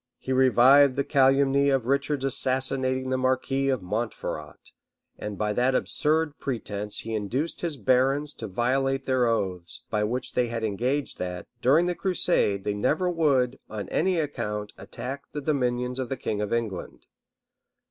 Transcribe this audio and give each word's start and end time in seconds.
He 0.17 0.33
revived 0.33 0.95
the 0.95 1.03
calumny 1.03 1.69
of 1.69 1.85
Richard's 1.85 2.25
assassinating 2.25 3.11
the 3.11 3.19
marquis 3.19 3.69
of 3.69 3.83
Montferrat; 3.83 4.71
and 5.19 5.37
by 5.37 5.53
that 5.53 5.75
absurd 5.75 6.39
pretence 6.39 7.01
he 7.01 7.13
induced 7.13 7.61
his 7.61 7.77
barons 7.77 8.33
to 8.33 8.47
violate 8.47 9.05
their 9.05 9.27
oaths, 9.27 9.83
by 9.91 10.03
which 10.03 10.33
they 10.33 10.47
had 10.47 10.63
engaged 10.63 11.19
that, 11.19 11.45
during 11.61 11.85
the 11.85 11.93
crusade, 11.93 12.63
they 12.63 12.73
never 12.73 13.11
would, 13.11 13.59
on 13.69 13.87
any 13.89 14.17
account, 14.17 14.71
attack 14.75 15.25
the 15.33 15.41
dominions 15.41 15.99
of 15.99 16.09
the 16.09 16.17
king 16.17 16.41
of 16.41 16.51
England. 16.51 17.05